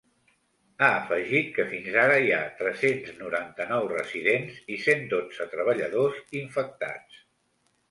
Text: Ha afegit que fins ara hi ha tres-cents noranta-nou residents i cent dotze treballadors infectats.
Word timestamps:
Ha 0.85 0.87
afegit 1.01 1.51
que 1.57 1.65
fins 1.73 1.97
ara 2.03 2.15
hi 2.23 2.31
ha 2.37 2.39
tres-cents 2.61 3.13
noranta-nou 3.21 3.87
residents 3.93 4.59
i 4.79 4.81
cent 4.89 5.07
dotze 5.15 5.49
treballadors 5.55 6.37
infectats. 6.43 7.25